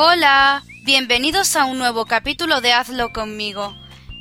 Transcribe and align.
Hola, 0.00 0.62
bienvenidos 0.84 1.56
a 1.56 1.64
un 1.64 1.76
nuevo 1.76 2.06
capítulo 2.06 2.60
de 2.60 2.72
Hazlo 2.72 3.12
conmigo. 3.12 3.74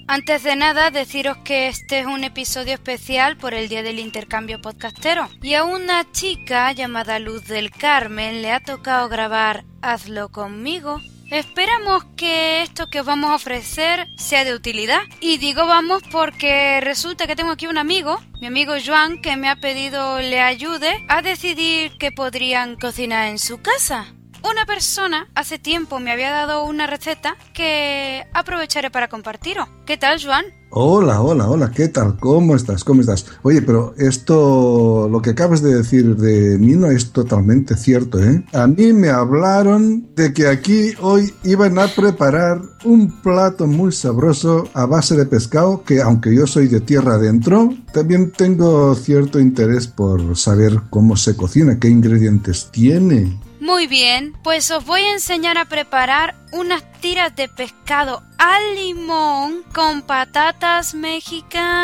Antes 0.07 0.41
de 0.41 0.55
nada, 0.55 0.89
deciros 0.89 1.37
que 1.45 1.67
este 1.67 1.99
es 1.99 2.07
un 2.07 2.23
episodio 2.23 2.73
especial 2.73 3.37
por 3.37 3.53
el 3.53 3.69
Día 3.69 3.83
del 3.83 3.99
Intercambio 3.99 4.59
Podcastero. 4.59 5.29
Y 5.43 5.53
a 5.53 5.65
una 5.65 6.11
chica 6.11 6.71
llamada 6.71 7.19
Luz 7.19 7.45
del 7.45 7.69
Carmen 7.69 8.41
le 8.41 8.53
ha 8.53 8.59
tocado 8.59 9.07
grabar 9.07 9.65
Hazlo 9.83 10.29
conmigo. 10.29 10.99
Esperamos 11.29 12.05
que 12.15 12.63
esto 12.63 12.89
que 12.89 13.01
os 13.01 13.05
vamos 13.05 13.29
a 13.29 13.35
ofrecer 13.35 14.07
sea 14.17 14.45
de 14.45 14.55
utilidad. 14.55 15.01
Y 15.21 15.37
digo 15.37 15.67
vamos 15.67 16.01
porque 16.11 16.81
resulta 16.81 17.27
que 17.27 17.35
tengo 17.35 17.51
aquí 17.51 17.67
un 17.67 17.77
amigo, 17.77 18.19
mi 18.41 18.47
amigo 18.47 18.73
Joan, 18.83 19.21
que 19.21 19.37
me 19.37 19.47
ha 19.47 19.57
pedido 19.57 20.21
le 20.21 20.41
ayude 20.41 21.05
a 21.07 21.21
decidir 21.21 21.99
qué 21.99 22.11
podrían 22.11 22.77
cocinar 22.77 23.27
en 23.27 23.37
su 23.37 23.61
casa. 23.61 24.16
Una 24.49 24.65
persona 24.65 25.27
hace 25.35 25.59
tiempo 25.59 25.99
me 25.99 26.11
había 26.11 26.31
dado 26.31 26.63
una 26.63 26.87
receta 26.87 27.35
que 27.53 28.23
aprovecharé 28.33 28.89
para 28.89 29.09
compartiros. 29.09 29.67
¿Qué 29.85 29.97
tal, 29.97 30.23
Joan? 30.23 30.45
Hola, 30.69 31.21
hola, 31.21 31.49
hola, 31.49 31.71
¿qué 31.71 31.89
tal? 31.89 32.17
¿Cómo 32.17 32.55
estás? 32.55 32.83
¿Cómo 32.83 33.01
estás? 33.01 33.25
Oye, 33.41 33.61
pero 33.61 33.93
esto, 33.97 35.09
lo 35.11 35.21
que 35.21 35.31
acabas 35.31 35.61
de 35.61 35.75
decir 35.75 36.15
de 36.15 36.57
mí 36.59 36.73
no 36.73 36.87
es 36.87 37.11
totalmente 37.11 37.75
cierto, 37.75 38.23
¿eh? 38.23 38.45
A 38.53 38.67
mí 38.67 38.93
me 38.93 39.09
hablaron 39.09 40.07
de 40.15 40.33
que 40.33 40.47
aquí 40.47 40.93
hoy 41.01 41.33
iban 41.43 41.77
a 41.77 41.87
preparar 41.87 42.61
un 42.85 43.21
plato 43.21 43.67
muy 43.67 43.91
sabroso 43.91 44.69
a 44.73 44.85
base 44.85 45.15
de 45.15 45.25
pescado 45.25 45.83
que 45.83 46.01
aunque 46.01 46.33
yo 46.33 46.47
soy 46.47 46.67
de 46.67 46.79
tierra 46.79 47.15
adentro, 47.15 47.73
también 47.91 48.31
tengo 48.31 48.95
cierto 48.95 49.39
interés 49.39 49.87
por 49.87 50.37
saber 50.37 50.81
cómo 50.89 51.17
se 51.17 51.35
cocina, 51.35 51.79
qué 51.79 51.89
ingredientes 51.89 52.69
tiene. 52.71 53.37
Muy 53.67 53.85
bien, 53.85 54.33
pues 54.43 54.71
os 54.71 54.85
voy 54.85 55.01
a 55.01 55.11
enseñar 55.11 55.57
a 55.57 55.65
preparar 55.65 56.37
unas 56.53 56.89
tiras 57.01 57.35
de 57.35 57.49
pescado 57.49 58.23
al 58.37 58.75
limón 58.77 59.63
con 59.75 60.03
patatas 60.03 60.93
mexicanas. 60.93 61.75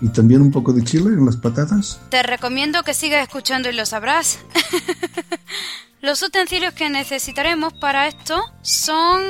¿Y 0.00 0.08
también 0.08 0.40
un 0.40 0.50
poco 0.50 0.72
de 0.72 0.82
chile 0.82 1.10
en 1.10 1.26
las 1.26 1.36
patatas? 1.36 2.00
Te 2.08 2.22
recomiendo 2.22 2.82
que 2.82 2.94
sigas 2.94 3.22
escuchando 3.24 3.68
y 3.68 3.74
lo 3.74 3.84
sabrás. 3.84 4.38
Los 6.00 6.22
utensilios 6.22 6.72
que 6.72 6.88
necesitaremos 6.88 7.74
para 7.74 8.08
esto 8.08 8.42
son 8.62 9.20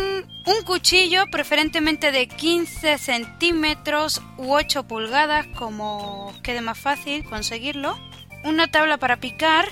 un 0.46 0.64
cuchillo 0.64 1.24
preferentemente 1.32 2.12
de 2.12 2.28
15 2.28 2.98
centímetros 2.98 4.22
u 4.38 4.54
8 4.54 4.84
pulgadas 4.84 5.48
como 5.58 6.32
quede 6.44 6.60
más 6.60 6.78
fácil 6.78 7.24
conseguirlo, 7.24 7.98
una 8.44 8.68
tabla 8.68 8.98
para 8.98 9.16
picar, 9.16 9.66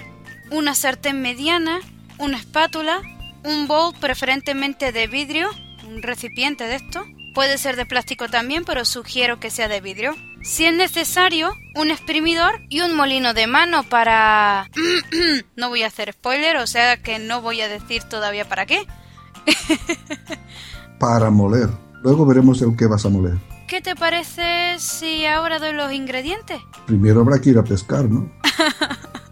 una 0.54 0.74
sartén 0.76 1.20
mediana, 1.20 1.80
una 2.18 2.38
espátula, 2.38 3.02
un 3.44 3.66
bowl 3.66 3.92
preferentemente 4.00 4.92
de 4.92 5.08
vidrio, 5.08 5.50
un 5.86 6.00
recipiente 6.00 6.64
de 6.64 6.76
esto. 6.76 7.04
Puede 7.34 7.58
ser 7.58 7.74
de 7.74 7.84
plástico 7.84 8.28
también, 8.28 8.64
pero 8.64 8.84
sugiero 8.84 9.40
que 9.40 9.50
sea 9.50 9.66
de 9.66 9.80
vidrio. 9.80 10.14
Si 10.44 10.64
es 10.64 10.72
necesario, 10.72 11.52
un 11.74 11.90
exprimidor 11.90 12.60
y 12.68 12.80
un 12.80 12.94
molino 12.94 13.34
de 13.34 13.48
mano 13.48 13.82
para... 13.82 14.70
no 15.56 15.68
voy 15.70 15.82
a 15.82 15.88
hacer 15.88 16.12
spoiler, 16.12 16.58
o 16.58 16.66
sea 16.68 16.98
que 16.98 17.18
no 17.18 17.42
voy 17.42 17.60
a 17.60 17.68
decir 17.68 18.04
todavía 18.04 18.48
para 18.48 18.66
qué. 18.66 18.86
para 21.00 21.30
moler. 21.30 21.68
Luego 22.04 22.24
veremos 22.26 22.62
el 22.62 22.76
que 22.76 22.86
vas 22.86 23.04
a 23.04 23.08
moler. 23.08 23.34
¿Qué 23.66 23.80
te 23.80 23.96
parece 23.96 24.78
si 24.78 25.26
ahora 25.26 25.58
doy 25.58 25.72
los 25.72 25.92
ingredientes? 25.92 26.60
Primero 26.86 27.22
habrá 27.22 27.40
que 27.40 27.50
ir 27.50 27.58
a 27.58 27.64
pescar, 27.64 28.04
¿no? 28.04 28.30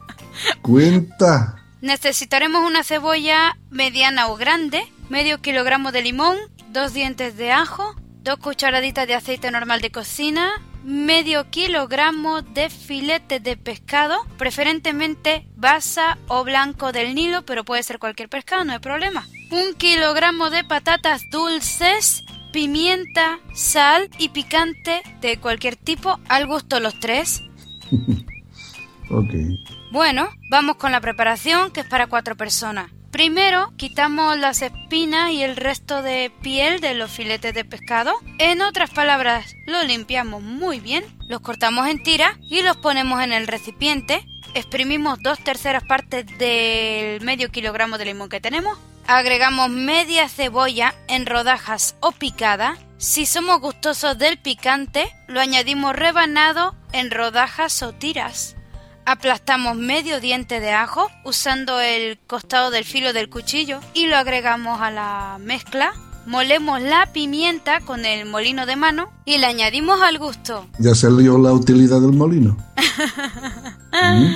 Cuenta. 0.63 1.57
Necesitaremos 1.81 2.65
una 2.65 2.85
cebolla 2.85 3.57
mediana 3.71 4.29
o 4.29 4.37
grande, 4.37 4.83
medio 5.09 5.41
kilogramo 5.41 5.93
de 5.93 6.03
limón, 6.03 6.37
dos 6.69 6.93
dientes 6.93 7.37
de 7.37 7.53
ajo, 7.53 7.97
dos 8.23 8.39
cucharaditas 8.39 9.07
de 9.07 9.15
aceite 9.15 9.51
normal 9.51 9.81
de 9.81 9.91
cocina, 9.91 10.63
medio 10.85 11.51
kilogramo 11.51 12.43
de 12.43 12.71
filete 12.71 13.41
de 13.41 13.57
pescado, 13.57 14.25
preferentemente 14.39 15.47
basa 15.57 16.19
o 16.29 16.45
blanco 16.45 16.93
del 16.93 17.15
Nilo, 17.15 17.45
pero 17.45 17.65
puede 17.65 17.83
ser 17.83 17.99
cualquier 17.99 18.29
pescado, 18.29 18.65
no 18.65 18.73
hay 18.73 18.79
problema. 18.79 19.27
Un 19.51 19.75
kilogramo 19.75 20.51
de 20.51 20.65
patatas 20.65 21.23
dulces, 21.31 22.25
pimienta, 22.53 23.39
sal 23.55 24.09
y 24.19 24.31
picante 24.31 25.03
de 25.21 25.39
cualquier 25.39 25.77
tipo, 25.77 26.19
al 26.29 26.47
gusto 26.47 26.81
los 26.81 26.99
tres. 27.01 27.43
ok. 29.11 29.35
Bueno, 29.93 30.31
vamos 30.49 30.77
con 30.77 30.91
la 30.91 31.03
preparación 31.03 31.71
que 31.71 31.81
es 31.81 31.87
para 31.87 32.07
cuatro 32.07 32.35
personas. 32.35 32.91
Primero, 33.11 33.75
quitamos 33.77 34.39
las 34.39 34.63
espinas 34.63 35.33
y 35.33 35.43
el 35.43 35.55
resto 35.55 36.01
de 36.01 36.33
piel 36.41 36.81
de 36.81 36.95
los 36.95 37.11
filetes 37.11 37.53
de 37.53 37.67
pescado. 37.67 38.15
En 38.39 38.63
otras 38.63 38.89
palabras, 38.89 39.55
lo 39.67 39.83
limpiamos 39.83 40.43
muy 40.43 40.81
bien, 40.81 41.05
los 41.29 41.43
cortamos 41.43 41.89
en 41.89 42.03
tiras 42.03 42.39
y 42.41 42.63
los 42.63 42.79
ponemos 42.79 43.23
en 43.23 43.35
el 43.35 43.47
recipiente. 43.47 44.25
Exprimimos 44.55 45.19
dos 45.23 45.39
terceras 45.45 45.85
partes 45.85 46.25
del 46.39 47.21
medio 47.21 47.51
kilogramo 47.51 47.99
de 47.99 48.07
limón 48.07 48.31
que 48.31 48.41
tenemos. 48.41 48.79
Agregamos 49.07 49.69
media 49.69 50.27
cebolla 50.31 50.95
en 51.07 51.27
rodajas 51.27 51.97
o 52.01 52.13
picada. 52.13 52.79
Si 52.97 53.27
somos 53.27 53.61
gustosos 53.61 54.17
del 54.17 54.39
picante, 54.39 55.15
lo 55.29 55.39
añadimos 55.39 55.95
rebanado 55.95 56.75
en 56.95 57.11
rodajas 57.11 57.83
o 57.83 57.93
tiras. 57.93 58.57
Aplastamos 59.05 59.77
medio 59.77 60.21
diente 60.21 60.61
de 60.61 60.71
ajo 60.71 61.11
usando 61.25 61.81
el 61.81 62.19
costado 62.27 62.71
del 62.71 62.85
filo 62.85 63.13
del 63.13 63.29
cuchillo 63.29 63.81
y 63.95 64.07
lo 64.07 64.17
agregamos 64.17 64.81
a 64.81 64.91
la 64.91 65.39
mezcla. 65.41 65.93
Molemos 66.25 66.81
la 66.81 67.13
pimienta 67.13 67.81
con 67.81 68.05
el 68.05 68.27
molino 68.27 68.65
de 68.65 68.77
mano 68.77 69.13
y 69.25 69.39
le 69.39 69.47
añadimos 69.47 70.01
al 70.01 70.19
gusto. 70.19 70.69
Ya 70.79 70.95
salió 70.95 71.37
la 71.37 71.53
utilidad 71.53 72.01
del 72.01 72.13
molino. 72.13 72.57
¿Mm? 73.93 74.35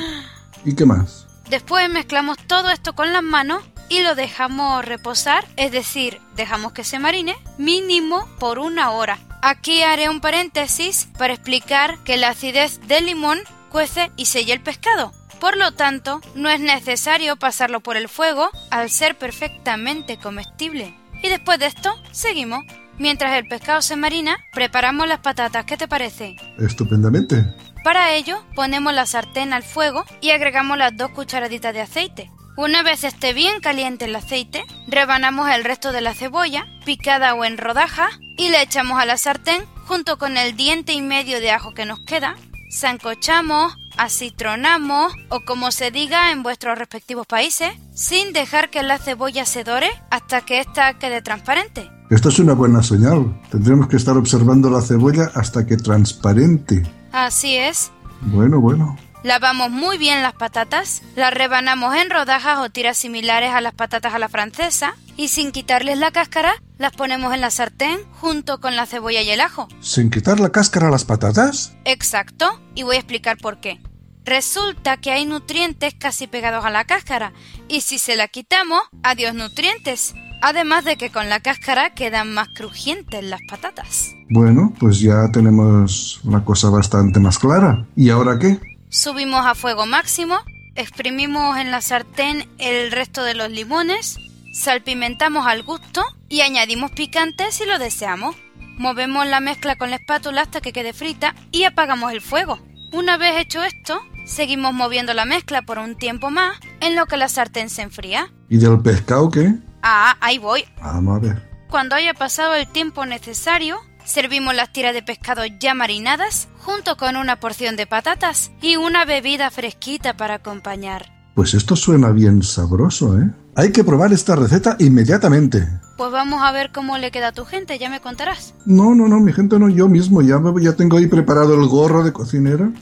¿Y 0.64 0.74
qué 0.74 0.84
más? 0.84 1.26
Después 1.48 1.88
mezclamos 1.88 2.36
todo 2.48 2.70
esto 2.70 2.94
con 2.94 3.12
las 3.12 3.22
manos 3.22 3.62
y 3.88 4.02
lo 4.02 4.16
dejamos 4.16 4.84
reposar, 4.84 5.46
es 5.56 5.70
decir, 5.70 6.20
dejamos 6.34 6.72
que 6.72 6.82
se 6.82 6.98
marine 6.98 7.36
mínimo 7.56 8.28
por 8.40 8.58
una 8.58 8.90
hora. 8.90 9.20
Aquí 9.42 9.84
haré 9.84 10.08
un 10.08 10.20
paréntesis 10.20 11.08
para 11.16 11.34
explicar 11.34 11.98
que 12.02 12.16
la 12.16 12.30
acidez 12.30 12.80
del 12.88 13.06
limón 13.06 13.38
cuece 13.76 14.10
y 14.16 14.24
sella 14.24 14.54
el 14.54 14.62
pescado. 14.62 15.12
Por 15.38 15.58
lo 15.58 15.70
tanto, 15.72 16.22
no 16.34 16.48
es 16.48 16.60
necesario 16.60 17.36
pasarlo 17.36 17.80
por 17.80 17.98
el 17.98 18.08
fuego 18.08 18.48
al 18.70 18.88
ser 18.88 19.18
perfectamente 19.18 20.16
comestible. 20.16 20.94
Y 21.22 21.28
después 21.28 21.58
de 21.58 21.66
esto, 21.66 21.94
seguimos. 22.10 22.64
Mientras 22.98 23.36
el 23.36 23.46
pescado 23.46 23.82
se 23.82 23.96
marina, 23.96 24.38
preparamos 24.54 25.06
las 25.06 25.18
patatas. 25.18 25.66
¿Qué 25.66 25.76
te 25.76 25.88
parece? 25.88 26.36
Estupendamente. 26.58 27.44
Para 27.84 28.14
ello, 28.14 28.42
ponemos 28.54 28.94
la 28.94 29.04
sartén 29.04 29.52
al 29.52 29.62
fuego 29.62 30.06
y 30.22 30.30
agregamos 30.30 30.78
las 30.78 30.96
dos 30.96 31.10
cucharaditas 31.10 31.74
de 31.74 31.82
aceite. 31.82 32.30
Una 32.56 32.82
vez 32.82 33.04
esté 33.04 33.34
bien 33.34 33.60
caliente 33.60 34.06
el 34.06 34.16
aceite, 34.16 34.64
rebanamos 34.88 35.50
el 35.50 35.64
resto 35.64 35.92
de 35.92 36.00
la 36.00 36.14
cebolla, 36.14 36.66
picada 36.86 37.34
o 37.34 37.44
en 37.44 37.58
rodajas, 37.58 38.18
y 38.38 38.48
le 38.48 38.62
echamos 38.62 38.98
a 38.98 39.04
la 39.04 39.18
sartén 39.18 39.66
junto 39.86 40.16
con 40.16 40.38
el 40.38 40.56
diente 40.56 40.94
y 40.94 41.02
medio 41.02 41.40
de 41.40 41.50
ajo 41.50 41.74
que 41.74 41.84
nos 41.84 42.00
queda. 42.00 42.36
Sancochamos, 42.68 43.76
acitronamos 43.96 45.12
o 45.28 45.40
como 45.40 45.70
se 45.70 45.90
diga 45.90 46.32
en 46.32 46.42
vuestros 46.42 46.78
respectivos 46.78 47.26
países, 47.26 47.70
sin 47.94 48.32
dejar 48.32 48.70
que 48.70 48.82
la 48.82 48.98
cebolla 48.98 49.44
se 49.44 49.64
dore 49.64 49.90
hasta 50.10 50.40
que 50.40 50.60
ésta 50.60 50.94
quede 50.98 51.22
transparente. 51.22 51.90
Esto 52.10 52.28
es 52.28 52.38
una 52.38 52.52
buena 52.52 52.82
señal. 52.82 53.40
Tendremos 53.50 53.88
que 53.88 53.96
estar 53.96 54.16
observando 54.16 54.70
la 54.70 54.80
cebolla 54.80 55.30
hasta 55.34 55.66
que 55.66 55.76
transparente. 55.76 56.82
Así 57.12 57.56
es. 57.56 57.90
Bueno, 58.20 58.60
bueno. 58.60 58.96
Lavamos 59.22 59.70
muy 59.70 59.98
bien 59.98 60.22
las 60.22 60.34
patatas, 60.34 61.02
las 61.16 61.34
rebanamos 61.34 61.96
en 61.96 62.10
rodajas 62.10 62.58
o 62.58 62.70
tiras 62.70 62.96
similares 62.96 63.52
a 63.52 63.60
las 63.60 63.74
patatas 63.74 64.14
a 64.14 64.18
la 64.20 64.28
francesa 64.28 64.94
y 65.16 65.28
sin 65.28 65.52
quitarles 65.52 65.98
la 65.98 66.10
cáscara 66.10 66.54
las 66.78 66.92
ponemos 66.92 67.32
en 67.34 67.40
la 67.40 67.50
sartén 67.50 68.00
junto 68.20 68.60
con 68.60 68.76
la 68.76 68.86
cebolla 68.86 69.22
y 69.22 69.30
el 69.30 69.40
ajo. 69.40 69.68
¿Sin 69.80 70.10
quitar 70.10 70.40
la 70.40 70.50
cáscara 70.50 70.88
a 70.88 70.90
las 70.90 71.04
patatas? 71.04 71.74
Exacto, 71.84 72.60
y 72.74 72.82
voy 72.82 72.96
a 72.96 72.98
explicar 72.98 73.38
por 73.38 73.60
qué. 73.60 73.80
Resulta 74.24 74.96
que 74.96 75.12
hay 75.12 75.24
nutrientes 75.24 75.94
casi 75.94 76.26
pegados 76.26 76.64
a 76.64 76.70
la 76.70 76.84
cáscara 76.84 77.32
y 77.68 77.82
si 77.82 77.98
se 77.98 78.16
la 78.16 78.28
quitamos, 78.28 78.82
adiós 79.02 79.34
nutrientes. 79.34 80.14
Además 80.42 80.84
de 80.84 80.96
que 80.96 81.10
con 81.10 81.28
la 81.28 81.40
cáscara 81.40 81.94
quedan 81.94 82.34
más 82.34 82.48
crujientes 82.48 83.24
las 83.24 83.40
patatas. 83.48 84.10
Bueno, 84.28 84.74
pues 84.78 85.00
ya 85.00 85.30
tenemos 85.32 86.20
la 86.24 86.44
cosa 86.44 86.68
bastante 86.68 87.20
más 87.20 87.38
clara. 87.38 87.86
¿Y 87.96 88.10
ahora 88.10 88.38
qué? 88.38 88.58
Subimos 88.88 89.46
a 89.46 89.54
fuego 89.54 89.86
máximo, 89.86 90.36
exprimimos 90.74 91.56
en 91.58 91.70
la 91.70 91.80
sartén 91.80 92.48
el 92.58 92.90
resto 92.92 93.22
de 93.22 93.34
los 93.34 93.50
limones, 93.50 94.18
salpimentamos 94.56 95.46
al 95.46 95.62
gusto 95.62 96.02
y 96.28 96.40
añadimos 96.40 96.90
picante 96.90 97.52
si 97.52 97.66
lo 97.66 97.78
deseamos. 97.78 98.34
Movemos 98.78 99.26
la 99.26 99.40
mezcla 99.40 99.76
con 99.76 99.90
la 99.90 99.96
espátula 99.96 100.42
hasta 100.42 100.60
que 100.60 100.72
quede 100.72 100.92
frita 100.92 101.34
y 101.52 101.64
apagamos 101.64 102.12
el 102.12 102.20
fuego. 102.20 102.58
Una 102.92 103.16
vez 103.16 103.36
hecho 103.36 103.62
esto, 103.62 104.00
seguimos 104.24 104.72
moviendo 104.72 105.12
la 105.14 105.24
mezcla 105.24 105.62
por 105.62 105.78
un 105.78 105.96
tiempo 105.96 106.30
más 106.30 106.58
en 106.80 106.96
lo 106.96 107.06
que 107.06 107.16
la 107.16 107.28
sartén 107.28 107.68
se 107.68 107.82
enfría. 107.82 108.32
¿Y 108.48 108.56
del 108.56 108.80
pescado 108.80 109.30
qué? 109.30 109.54
Ah, 109.82 110.16
ahí 110.20 110.38
voy. 110.38 110.64
Vamos 110.80 111.16
a 111.16 111.20
ver. 111.20 111.50
Cuando 111.68 111.94
haya 111.94 112.14
pasado 112.14 112.54
el 112.54 112.66
tiempo 112.68 113.04
necesario, 113.04 113.76
servimos 114.04 114.54
las 114.54 114.72
tiras 114.72 114.94
de 114.94 115.02
pescado 115.02 115.42
ya 115.60 115.74
marinadas 115.74 116.48
junto 116.58 116.96
con 116.96 117.16
una 117.16 117.40
porción 117.40 117.76
de 117.76 117.86
patatas 117.86 118.50
y 118.62 118.76
una 118.76 119.04
bebida 119.04 119.50
fresquita 119.50 120.16
para 120.16 120.34
acompañar. 120.34 121.12
Pues 121.34 121.54
esto 121.54 121.76
suena 121.76 122.10
bien 122.10 122.42
sabroso, 122.42 123.18
¿eh? 123.18 123.30
Hay 123.58 123.72
que 123.72 123.82
probar 123.84 124.12
esta 124.12 124.36
receta 124.36 124.76
inmediatamente. 124.78 125.66
Pues 125.96 126.12
vamos 126.12 126.42
a 126.42 126.52
ver 126.52 126.72
cómo 126.72 126.98
le 126.98 127.10
queda 127.10 127.28
a 127.28 127.32
tu 127.32 127.46
gente, 127.46 127.78
ya 127.78 127.88
me 127.88 128.02
contarás. 128.02 128.52
No, 128.66 128.94
no, 128.94 129.08
no, 129.08 129.18
mi 129.18 129.32
gente 129.32 129.58
no, 129.58 129.70
yo 129.70 129.88
mismo. 129.88 130.20
Ya, 130.20 130.38
ya 130.60 130.74
tengo 130.74 130.98
ahí 130.98 131.06
preparado 131.06 131.54
el 131.54 131.66
gorro 131.66 132.04
de 132.04 132.12
cocinera. 132.12 132.70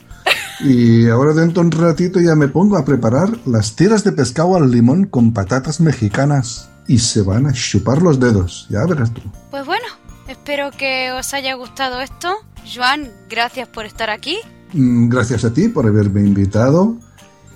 Y 0.60 1.08
ahora 1.08 1.32
dentro 1.32 1.62
de 1.62 1.66
un 1.66 1.72
ratito 1.72 2.20
ya 2.20 2.36
me 2.36 2.46
pongo 2.46 2.76
a 2.76 2.84
preparar 2.84 3.28
las 3.44 3.74
tiras 3.74 4.04
de 4.04 4.12
pescado 4.12 4.54
al 4.56 4.70
limón 4.70 5.04
con 5.04 5.32
patatas 5.32 5.80
mexicanas. 5.80 6.70
Y 6.86 7.00
se 7.00 7.22
van 7.22 7.46
a 7.46 7.52
chupar 7.52 8.00
los 8.02 8.20
dedos, 8.20 8.68
ya 8.70 8.84
verás 8.86 9.12
tú. 9.12 9.20
Pues 9.50 9.66
bueno, 9.66 9.84
espero 10.28 10.70
que 10.70 11.10
os 11.10 11.34
haya 11.34 11.54
gustado 11.54 12.00
esto. 12.00 12.34
Joan, 12.72 13.10
gracias 13.28 13.66
por 13.68 13.84
estar 13.84 14.10
aquí. 14.10 14.38
Mm, 14.72 15.08
Gracias 15.08 15.44
a 15.44 15.52
ti 15.52 15.68
por 15.68 15.86
haberme 15.86 16.20
invitado. 16.20 16.96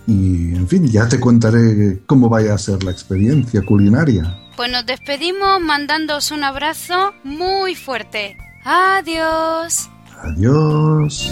Y, 0.08 0.54
en 0.54 0.66
fin, 0.66 0.88
ya 0.88 1.06
te 1.06 1.20
contaré 1.20 2.00
cómo 2.06 2.30
vaya 2.30 2.54
a 2.54 2.58
ser 2.58 2.82
la 2.82 2.90
experiencia 2.90 3.60
culinaria. 3.60 4.38
Pues 4.56 4.72
nos 4.72 4.86
despedimos 4.86 5.60
mandándoos 5.60 6.30
un 6.30 6.44
abrazo 6.44 7.12
muy 7.24 7.74
fuerte. 7.74 8.34
Adiós. 8.64 9.90
Adiós. 10.22 11.30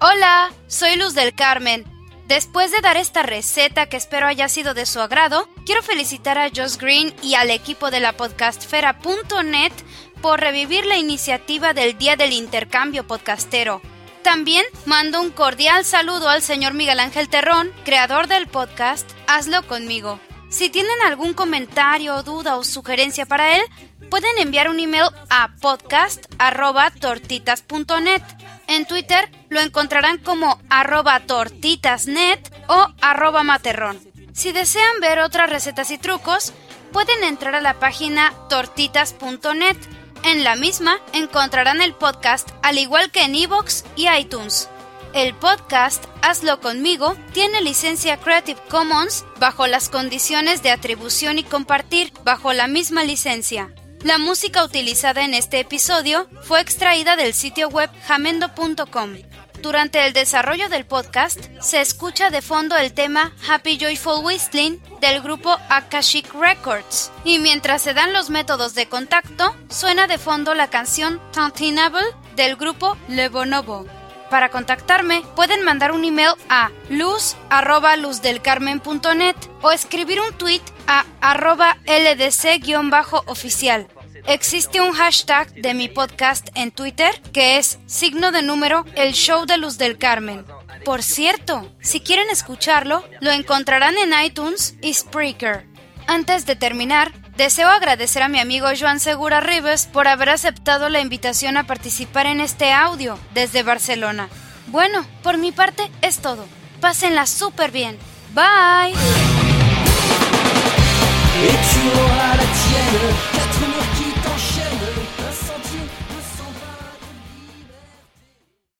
Hola, 0.00 0.50
soy 0.66 0.96
Luz 0.96 1.14
del 1.14 1.32
Carmen. 1.32 1.95
Después 2.26 2.72
de 2.72 2.80
dar 2.80 2.96
esta 2.96 3.22
receta 3.22 3.86
que 3.86 3.96
espero 3.96 4.26
haya 4.26 4.48
sido 4.48 4.74
de 4.74 4.84
su 4.84 5.00
agrado, 5.00 5.48
quiero 5.64 5.80
felicitar 5.82 6.38
a 6.38 6.48
Josh 6.48 6.76
Green 6.76 7.14
y 7.22 7.36
al 7.36 7.50
equipo 7.50 7.92
de 7.92 8.00
la 8.00 8.16
podcastfera.net 8.16 9.72
por 10.20 10.40
revivir 10.40 10.86
la 10.86 10.96
iniciativa 10.96 11.72
del 11.72 11.96
Día 11.96 12.16
del 12.16 12.32
Intercambio 12.32 13.06
Podcastero. 13.06 13.80
También 14.24 14.64
mando 14.86 15.20
un 15.20 15.30
cordial 15.30 15.84
saludo 15.84 16.28
al 16.28 16.42
señor 16.42 16.74
Miguel 16.74 16.98
Ángel 16.98 17.28
Terrón, 17.28 17.70
creador 17.84 18.26
del 18.26 18.48
podcast 18.48 19.08
Hazlo 19.28 19.64
conmigo. 19.68 20.18
Si 20.48 20.68
tienen 20.68 21.00
algún 21.04 21.32
comentario, 21.32 22.24
duda 22.24 22.56
o 22.56 22.64
sugerencia 22.64 23.26
para 23.26 23.56
él, 23.56 23.62
pueden 24.10 24.36
enviar 24.38 24.68
un 24.68 24.80
email 24.80 25.10
a 25.30 25.54
podcast.tortitas.net. 25.60 28.22
En 28.68 28.86
Twitter 28.86 29.30
lo 29.48 29.60
encontrarán 29.60 30.18
como 30.18 30.60
arroba 30.68 31.20
tortitasnet 31.20 32.52
o 32.68 32.88
arroba 33.00 33.42
materrón. 33.42 33.98
Si 34.32 34.52
desean 34.52 35.00
ver 35.00 35.20
otras 35.20 35.48
recetas 35.48 35.90
y 35.90 35.98
trucos, 35.98 36.52
pueden 36.92 37.24
entrar 37.24 37.54
a 37.54 37.60
la 37.60 37.74
página 37.74 38.32
tortitas.net. 38.48 39.76
En 40.24 40.44
la 40.44 40.56
misma 40.56 40.98
encontrarán 41.12 41.80
el 41.80 41.94
podcast 41.94 42.48
al 42.62 42.78
igual 42.78 43.10
que 43.10 43.22
en 43.22 43.34
iVoox 43.34 43.84
y 43.94 44.08
iTunes. 44.08 44.68
El 45.12 45.34
podcast 45.34 46.04
Hazlo 46.20 46.60
conmigo 46.60 47.16
tiene 47.32 47.62
licencia 47.62 48.18
Creative 48.18 48.60
Commons 48.68 49.24
bajo 49.38 49.66
las 49.66 49.88
condiciones 49.88 50.62
de 50.62 50.70
atribución 50.70 51.38
y 51.38 51.44
compartir 51.44 52.12
bajo 52.24 52.52
la 52.52 52.66
misma 52.66 53.04
licencia. 53.04 53.72
La 54.06 54.18
música 54.18 54.62
utilizada 54.62 55.24
en 55.24 55.34
este 55.34 55.58
episodio 55.58 56.28
fue 56.42 56.60
extraída 56.60 57.16
del 57.16 57.34
sitio 57.34 57.68
web 57.68 57.90
jamendo.com. 58.06 59.16
Durante 59.60 60.06
el 60.06 60.12
desarrollo 60.12 60.68
del 60.68 60.86
podcast 60.86 61.40
se 61.60 61.80
escucha 61.80 62.30
de 62.30 62.40
fondo 62.40 62.76
el 62.76 62.92
tema 62.92 63.32
Happy 63.50 63.76
Joyful 63.76 64.24
Whistling 64.24 64.80
del 65.00 65.22
grupo 65.22 65.56
Akashic 65.68 66.32
Records 66.34 67.10
y 67.24 67.40
mientras 67.40 67.82
se 67.82 67.94
dan 67.94 68.12
los 68.12 68.30
métodos 68.30 68.76
de 68.76 68.86
contacto 68.86 69.56
suena 69.70 70.06
de 70.06 70.18
fondo 70.18 70.54
la 70.54 70.70
canción 70.70 71.20
Tantinable 71.32 72.04
del 72.36 72.54
grupo 72.54 72.96
Le 73.08 73.28
Bonobo. 73.28 73.95
Para 74.30 74.50
contactarme 74.50 75.22
pueden 75.34 75.64
mandar 75.64 75.90
un 75.92 76.04
email 76.04 76.34
a 76.48 76.70
luz@luzdelcarmen.net 76.88 79.36
o 79.62 79.72
escribir 79.72 80.20
un 80.20 80.32
tweet 80.36 80.62
a 80.86 81.04
arroba 81.20 81.76
ldc-oficial. 81.86 83.88
Existe 84.26 84.80
un 84.80 84.92
hashtag 84.92 85.52
de 85.52 85.74
mi 85.74 85.88
podcast 85.88 86.48
en 86.54 86.70
Twitter 86.72 87.20
que 87.32 87.58
es 87.58 87.78
signo 87.86 88.32
de 88.32 88.42
número 88.42 88.84
el 88.96 89.12
show 89.12 89.46
de 89.46 89.56
Luz 89.56 89.78
del 89.78 89.98
Carmen. 89.98 90.44
Por 90.84 91.04
cierto, 91.04 91.72
si 91.80 92.00
quieren 92.00 92.28
escucharlo, 92.30 93.04
lo 93.20 93.30
encontrarán 93.30 93.96
en 93.98 94.12
iTunes 94.24 94.74
y 94.82 94.92
Spreaker. 94.94 95.64
Antes 96.08 96.46
de 96.46 96.56
terminar, 96.56 97.12
deseo 97.36 97.68
agradecer 97.68 98.22
a 98.22 98.28
mi 98.28 98.40
amigo 98.40 98.68
Joan 98.78 99.00
Segura 99.00 99.40
Ribes 99.40 99.86
por 99.86 100.08
haber 100.08 100.30
aceptado 100.30 100.88
la 100.88 101.00
invitación 101.00 101.56
a 101.56 101.66
participar 101.66 102.26
en 102.26 102.40
este 102.40 102.72
audio 102.72 103.18
desde 103.34 103.62
Barcelona. 103.62 104.28
Bueno, 104.68 105.06
por 105.22 105.38
mi 105.38 105.52
parte 105.52 105.90
es 106.02 106.18
todo. 106.18 106.46
Pásenla 106.80 107.26
súper 107.26 107.70
bien. 107.70 107.98
Bye. 108.34 108.94